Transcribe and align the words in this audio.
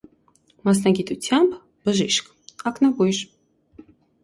Մասնագիտութեամբ՝ 0.69 1.53
բժիշկ 1.91 2.33
(ակնաբոյժ)։ 2.73 3.23